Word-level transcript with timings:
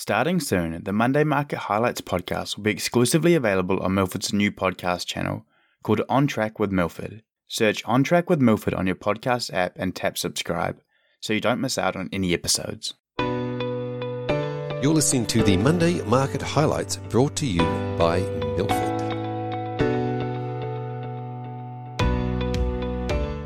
Starting 0.00 0.38
soon, 0.38 0.80
the 0.84 0.92
Monday 0.92 1.24
Market 1.24 1.58
Highlights 1.58 2.00
podcast 2.00 2.56
will 2.56 2.62
be 2.62 2.70
exclusively 2.70 3.34
available 3.34 3.80
on 3.80 3.94
Milford's 3.94 4.32
new 4.32 4.52
podcast 4.52 5.06
channel 5.06 5.44
called 5.82 6.02
On 6.08 6.28
Track 6.28 6.60
with 6.60 6.70
Milford. 6.70 7.24
Search 7.48 7.84
On 7.84 8.04
Track 8.04 8.30
with 8.30 8.40
Milford 8.40 8.74
on 8.74 8.86
your 8.86 8.94
podcast 8.94 9.52
app 9.52 9.72
and 9.74 9.96
tap 9.96 10.16
subscribe 10.16 10.80
so 11.18 11.32
you 11.32 11.40
don't 11.40 11.60
miss 11.60 11.76
out 11.76 11.96
on 11.96 12.08
any 12.12 12.32
episodes. 12.32 12.94
You're 13.18 14.94
listening 14.94 15.26
to 15.26 15.42
the 15.42 15.56
Monday 15.56 16.00
Market 16.02 16.42
Highlights 16.42 16.98
brought 17.08 17.34
to 17.34 17.46
you 17.46 17.64
by 17.98 18.20
Milford. 18.56 18.98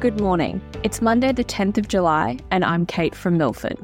Good 0.00 0.20
morning. 0.20 0.60
It's 0.82 1.00
Monday, 1.00 1.32
the 1.32 1.44
10th 1.44 1.78
of 1.78 1.88
July, 1.88 2.36
and 2.50 2.62
I'm 2.62 2.84
Kate 2.84 3.14
from 3.14 3.38
Milford. 3.38 3.78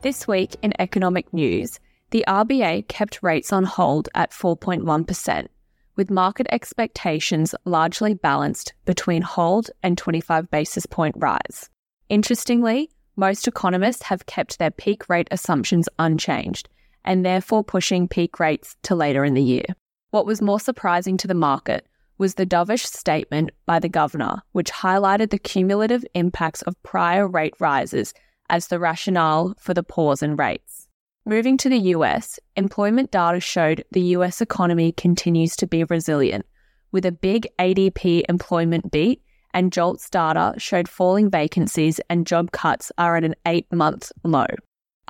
This 0.00 0.28
week 0.28 0.54
in 0.62 0.72
economic 0.78 1.32
news, 1.32 1.80
the 2.10 2.24
RBA 2.28 2.86
kept 2.86 3.20
rates 3.20 3.52
on 3.52 3.64
hold 3.64 4.08
at 4.14 4.30
4.1%, 4.30 5.48
with 5.96 6.08
market 6.08 6.46
expectations 6.50 7.52
largely 7.64 8.14
balanced 8.14 8.74
between 8.84 9.22
hold 9.22 9.70
and 9.82 9.98
25 9.98 10.52
basis 10.52 10.86
point 10.86 11.16
rise. 11.18 11.68
Interestingly, 12.08 12.90
most 13.16 13.48
economists 13.48 14.04
have 14.04 14.26
kept 14.26 14.60
their 14.60 14.70
peak 14.70 15.08
rate 15.08 15.26
assumptions 15.32 15.88
unchanged 15.98 16.68
and 17.04 17.26
therefore 17.26 17.64
pushing 17.64 18.06
peak 18.06 18.38
rates 18.38 18.76
to 18.84 18.94
later 18.94 19.24
in 19.24 19.34
the 19.34 19.42
year. 19.42 19.66
What 20.12 20.26
was 20.26 20.40
more 20.40 20.60
surprising 20.60 21.16
to 21.16 21.26
the 21.26 21.34
market 21.34 21.84
was 22.18 22.34
the 22.34 22.46
dovish 22.46 22.86
statement 22.86 23.50
by 23.66 23.80
the 23.80 23.88
governor, 23.88 24.42
which 24.52 24.70
highlighted 24.70 25.30
the 25.30 25.38
cumulative 25.38 26.04
impacts 26.14 26.62
of 26.62 26.80
prior 26.84 27.26
rate 27.26 27.54
rises 27.58 28.14
as 28.50 28.68
the 28.68 28.78
rationale 28.78 29.54
for 29.58 29.74
the 29.74 29.82
pause 29.82 30.22
in 30.22 30.36
rates. 30.36 30.88
Moving 31.24 31.56
to 31.58 31.68
the 31.68 31.78
US, 31.94 32.38
employment 32.56 33.10
data 33.10 33.40
showed 33.40 33.84
the 33.90 34.16
US 34.16 34.40
economy 34.40 34.92
continues 34.92 35.56
to 35.56 35.66
be 35.66 35.84
resilient, 35.84 36.46
with 36.90 37.04
a 37.04 37.12
big 37.12 37.46
ADP 37.58 38.22
employment 38.28 38.90
beat, 38.90 39.22
and 39.52 39.72
JOLTS 39.72 40.08
data 40.10 40.54
showed 40.58 40.88
falling 40.88 41.30
vacancies 41.30 42.00
and 42.08 42.26
job 42.26 42.52
cuts 42.52 42.92
are 42.98 43.16
at 43.16 43.24
an 43.24 43.34
eight 43.46 43.70
month 43.72 44.12
low. 44.24 44.46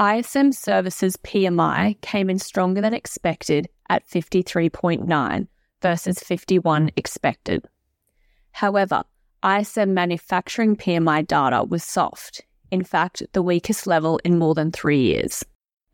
ISM 0.00 0.52
Services 0.52 1.16
PMI 1.16 2.00
came 2.02 2.30
in 2.30 2.38
stronger 2.38 2.80
than 2.80 2.94
expected 2.94 3.68
at 3.88 4.08
53.9 4.08 5.48
versus 5.82 6.18
51 6.20 6.91
expected. 6.96 7.66
However, 8.52 9.02
ISM 9.44 9.94
manufacturing 9.94 10.76
PMI 10.76 11.26
data 11.26 11.64
was 11.64 11.84
soft, 11.84 12.42
in 12.70 12.84
fact, 12.84 13.22
the 13.33 13.42
weakest 13.42 13.86
level 13.86 14.20
in 14.24 14.38
more 14.38 14.55
than 14.55 14.72
three 14.72 15.00
years. 15.00 15.44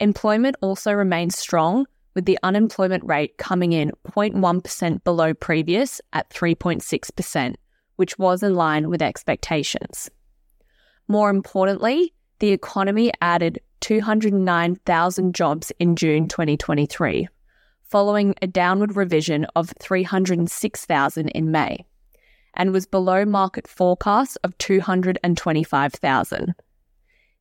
Employment 0.01 0.57
also 0.61 0.93
remains 0.93 1.39
strong, 1.39 1.87
with 2.15 2.25
the 2.27 2.39
unemployment 2.43 3.05
rate 3.05 3.37
coming 3.39 3.73
in 3.73 3.93
0.1% 4.09 5.05
below 5.05 5.35
previous 5.35 6.01
at 6.13 6.31
3.6%, 6.31 7.55
which 7.97 8.19
was 8.19 8.43
in 8.43 8.55
line 8.55 8.89
with 8.89 9.03
expectations. 9.03 10.11
More 11.09 11.31
importantly, 11.31 12.13
the 12.39 12.51
economy 12.53 13.13
added 13.21 13.61
209,000 13.81 15.35
jobs 15.35 15.73
in 15.79 15.97
June 15.97 16.29
2023, 16.29 17.29
following 17.83 18.35
a 18.41 18.47
downward 18.47 18.97
revision 18.97 19.45
of 19.57 19.73
306,000 19.79 21.29
in 21.29 21.51
May, 21.51 21.85
and 22.55 22.73
was 22.73 22.87
below 22.87 23.25
market 23.25 23.69
forecasts 23.69 24.37
of 24.37 24.57
225,000. 24.59 26.55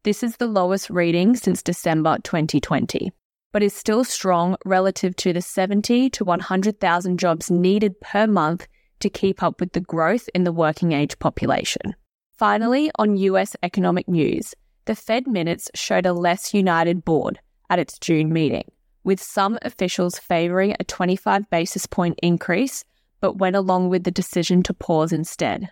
This 0.03 0.23
is 0.23 0.37
the 0.37 0.47
lowest 0.47 0.89
reading 0.89 1.35
since 1.35 1.63
December 1.63 2.17
2020, 2.23 3.11
but 3.51 3.63
is 3.63 3.73
still 3.73 4.03
strong 4.03 4.57
relative 4.65 5.15
to 5.17 5.33
the 5.33 5.41
70 5.41 6.09
to 6.09 6.23
100,000 6.23 7.17
jobs 7.17 7.49
needed 7.49 7.99
per 8.01 8.27
month 8.27 8.67
to 8.99 9.09
keep 9.09 9.41
up 9.41 9.59
with 9.59 9.73
the 9.73 9.81
growth 9.81 10.29
in 10.33 10.43
the 10.43 10.51
working 10.51 10.91
age 10.91 11.17
population. 11.19 11.95
Finally, 12.37 12.91
on 12.95 13.17
US 13.17 13.55
economic 13.63 14.07
news, 14.07 14.53
the 14.85 14.95
Fed 14.95 15.27
minutes 15.27 15.69
showed 15.75 16.05
a 16.05 16.13
less 16.13 16.53
united 16.53 17.05
board 17.05 17.39
at 17.69 17.79
its 17.79 17.97
June 17.99 18.33
meeting 18.33 18.65
with 19.03 19.21
some 19.21 19.57
officials 19.61 20.17
favouring 20.17 20.75
a 20.79 20.83
25 20.83 21.49
basis 21.49 21.85
point 21.85 22.17
increase, 22.21 22.83
but 23.23 23.37
went 23.37 23.55
along 23.55 23.87
with 23.87 24.03
the 24.03 24.11
decision 24.11 24.61
to 24.61 24.73
pause 24.73 25.13
instead. 25.13 25.71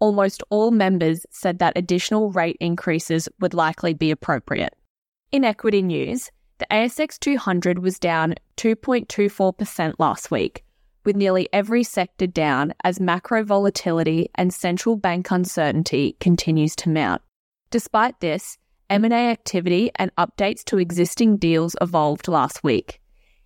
Almost 0.00 0.42
all 0.50 0.70
members 0.70 1.24
said 1.30 1.58
that 1.58 1.72
additional 1.76 2.30
rate 2.30 2.58
increases 2.60 3.26
would 3.40 3.54
likely 3.54 3.94
be 3.94 4.10
appropriate. 4.10 4.74
In 5.32 5.46
equity 5.46 5.80
news, 5.80 6.30
the 6.58 6.66
ASX 6.70 7.18
200 7.18 7.78
was 7.78 7.98
down 7.98 8.34
2.24% 8.58 9.94
last 9.98 10.30
week, 10.30 10.62
with 11.06 11.16
nearly 11.16 11.48
every 11.54 11.84
sector 11.84 12.26
down 12.26 12.74
as 12.84 13.00
macro 13.00 13.42
volatility 13.42 14.28
and 14.34 14.52
central 14.52 14.94
bank 14.94 15.30
uncertainty 15.30 16.18
continues 16.20 16.76
to 16.76 16.90
mount. 16.90 17.22
Despite 17.70 18.20
this, 18.20 18.58
M&A 18.90 19.30
activity 19.30 19.90
and 19.96 20.14
updates 20.16 20.62
to 20.64 20.76
existing 20.76 21.38
deals 21.38 21.74
evolved 21.80 22.28
last 22.28 22.62
week, 22.62 23.00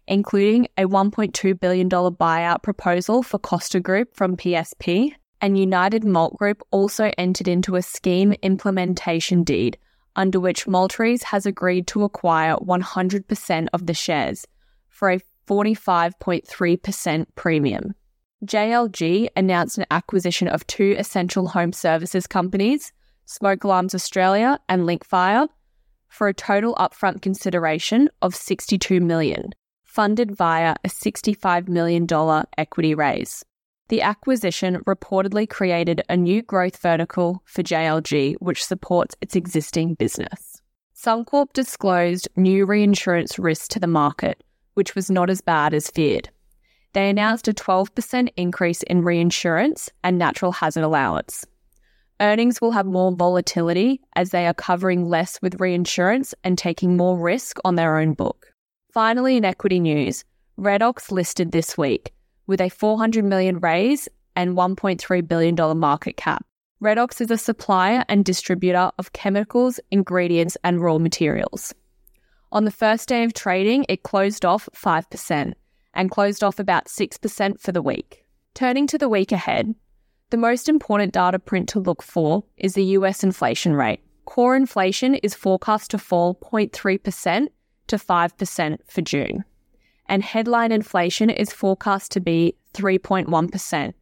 including 0.09 0.67
a 0.77 0.85
$1.2 0.85 1.61
billion 1.61 1.89
buyout 1.89 2.63
proposal 2.63 3.23
for 3.23 3.39
Costa 3.39 3.79
Group 3.79 4.17
from 4.17 4.37
PSP, 4.37 5.13
and 5.41 5.57
United 5.57 6.05
Malt 6.05 6.37
Group 6.37 6.63
also 6.73 7.13
entered 7.17 7.47
into 7.47 7.77
a 7.77 7.83
scheme 7.83 8.35
implementation 8.43 9.45
deed 9.45 9.79
under 10.17 10.41
which 10.41 10.67
Malteries 10.67 11.23
has 11.23 11.47
agreed 11.47 11.87
to 11.87 12.03
acquire 12.03 12.57
100% 12.57 13.69
of 13.73 13.87
the 13.87 13.95
shares 13.95 14.45
for 14.89 15.11
a 15.13 15.21
45.3% 15.47 17.27
premium. 17.37 17.95
JLG 18.45 19.29
announced 19.37 19.79
an 19.79 19.87
acquisition 19.91 20.49
of 20.49 20.67
two 20.67 20.97
essential 20.99 21.49
home 21.49 21.73
services 21.73 22.27
companies, 22.27 22.93
Smoke 23.27 23.63
Alarms 23.63 23.95
Australia 23.95 24.59
and 24.69 24.83
Linkfire, 24.83 25.49
for 26.09 26.29
a 26.29 26.35
total 26.35 26.75
upfront 26.77 27.23
consideration 27.23 28.09
of 28.21 28.35
62 28.35 29.01
million, 29.01 29.51
funded 29.99 30.31
via 30.31 30.77
a 30.85 30.89
$65 30.89 31.69
million 31.69 32.07
equity 32.57 32.95
raise. 32.95 33.45
The 33.89 34.01
acquisition 34.01 34.77
reportedly 34.87 35.51
created 35.51 36.03
a 36.09 36.17
new 36.17 36.41
growth 36.41 36.77
vertical 36.77 37.43
for 37.47 37.65
JLG, 37.65 38.37
which 38.39 38.65
supports 38.65 39.17
its 39.21 39.35
existing 39.35 39.95
business. 39.95 40.63
Suncorp 40.95 41.53
disclosed 41.53 42.29
new 42.37 42.65
reinsurance 42.65 43.41
risk 43.41 43.73
to 43.73 43.81
the 43.81 43.89
market, 43.89 44.45
which 44.75 44.95
was 44.95 45.11
not 45.11 45.31
as 45.31 45.41
bad 45.41 45.75
as 45.75 45.91
feared. 45.91 46.31
They 46.93 47.11
announced 47.11 47.49
a 47.49 47.53
12% 47.53 48.29
increase 48.37 48.85
in 48.85 49.03
reinsurance 49.03 49.91
and 50.05 50.17
natural 50.17 50.53
hazard 50.53 50.85
allowance. 50.85 51.45
Earnings 52.21 52.61
will 52.61 52.71
have 52.71 52.87
more 52.87 53.11
volatility 53.11 54.01
as 54.15 54.31
they 54.31 54.47
are 54.47 54.55
covering 54.55 55.09
less 55.09 55.43
with 55.43 55.61
reinsurance 55.61 56.37
and 56.45 56.57
taking 56.57 56.97
more 56.97 57.19
risk 57.19 57.59
on 57.65 57.75
their 57.75 57.99
own 57.99 58.13
book. 58.13 58.53
Finally, 58.93 59.37
in 59.37 59.45
equity 59.45 59.81
news, 59.81 60.25
Redox 60.59 61.11
listed 61.11 61.53
this 61.53 61.77
week 61.77 62.13
with 62.47 62.61
a 62.61 62.71
400 62.71 63.25
million 63.25 63.59
raise 63.61 64.09
and 64.35 64.57
$1.3 64.57 65.29
billion 65.29 65.79
market 65.79 66.17
cap. 66.17 66.45
Redox 66.83 67.21
is 67.21 67.31
a 67.31 67.37
supplier 67.37 68.05
and 68.09 68.25
distributor 68.25 68.91
of 68.99 69.13
chemicals, 69.13 69.79
ingredients, 69.91 70.57
and 70.65 70.81
raw 70.81 70.97
materials. 70.97 71.75
On 72.51 72.65
the 72.65 72.71
first 72.71 73.09
day 73.09 73.25
of 73.25 73.35
trading, 73.35 73.85
it 73.89 74.05
closed 74.05 74.45
off 74.45 74.69
5% 74.75 75.53
and 75.93 76.11
closed 76.11 76.43
off 76.43 76.59
about 76.59 76.87
6% 76.87 77.61
for 77.61 77.73
the 77.73 77.83
week. 77.83 78.25
Turning 78.55 78.87
to 78.87 78.97
the 78.97 79.09
week 79.09 79.33
ahead, 79.33 79.75
the 80.31 80.37
most 80.37 80.69
important 80.69 81.13
data 81.13 81.39
print 81.39 81.69
to 81.71 81.81
look 81.81 82.03
for 82.03 82.45
is 82.57 82.75
the 82.75 82.85
US 82.85 83.23
inflation 83.23 83.75
rate. 83.75 84.01
Core 84.25 84.57
inflation 84.57 85.15
is 85.17 85.35
forecast 85.35 85.91
to 85.91 85.99
fall 85.99 86.37
0.3% 86.37 87.49
to 87.89 87.97
5% 87.97 88.79
for 88.87 89.03
June, 89.03 89.45
and 90.07 90.23
headline 90.23 90.73
inflation 90.73 91.31
is 91.31 91.53
forecast 91.53 92.11
to 92.13 92.21
be 92.21 92.55
3.1%, 92.75 93.93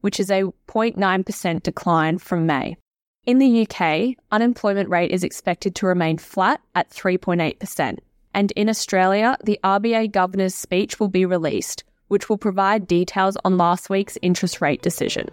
which 0.00 0.18
is 0.18 0.30
a 0.30 0.42
0.9% 0.42 1.62
decline 1.62 2.18
from 2.18 2.46
May. 2.46 2.76
In 3.24 3.38
the 3.38 3.66
UK, 3.66 4.16
unemployment 4.32 4.88
rate 4.88 5.12
is 5.12 5.22
expected 5.22 5.76
to 5.76 5.86
remain 5.86 6.18
flat 6.18 6.60
at 6.74 6.90
3.8%. 6.90 7.98
And 8.34 8.50
in 8.52 8.68
Australia, 8.68 9.36
the 9.44 9.60
RBA 9.62 10.10
governor's 10.10 10.54
speech 10.54 10.98
will 10.98 11.08
be 11.08 11.24
released, 11.24 11.84
which 12.08 12.28
will 12.28 12.38
provide 12.38 12.86
details 12.86 13.36
on 13.44 13.58
last 13.58 13.90
week's 13.90 14.18
interest 14.22 14.60
rate 14.60 14.82
decision. 14.82 15.28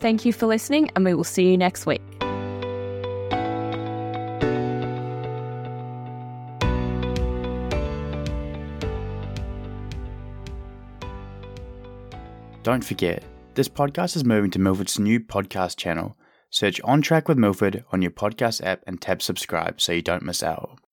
Thank 0.00 0.24
you 0.24 0.32
for 0.32 0.46
listening, 0.46 0.90
and 0.96 1.04
we 1.04 1.14
will 1.14 1.24
see 1.24 1.50
you 1.50 1.56
next 1.56 1.86
week. 1.86 2.25
Don't 12.66 12.84
forget, 12.84 13.22
this 13.54 13.68
podcast 13.68 14.16
is 14.16 14.24
moving 14.24 14.50
to 14.50 14.58
Milford's 14.58 14.98
new 14.98 15.20
podcast 15.20 15.76
channel. 15.76 16.16
Search 16.50 16.80
On 16.82 17.00
Track 17.00 17.28
with 17.28 17.38
Milford 17.38 17.84
on 17.92 18.02
your 18.02 18.10
podcast 18.10 18.60
app 18.60 18.82
and 18.88 19.00
tap 19.00 19.22
subscribe 19.22 19.80
so 19.80 19.92
you 19.92 20.02
don't 20.02 20.24
miss 20.24 20.42
out. 20.42 20.76